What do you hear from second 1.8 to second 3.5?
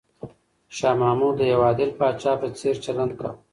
پاچا په څېر چلند کاوه.